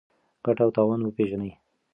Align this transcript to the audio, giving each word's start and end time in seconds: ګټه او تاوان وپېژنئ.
ګټه 0.45 0.61
او 0.65 0.71
تاوان 0.75 1.01
وپېژنئ. 1.03 1.51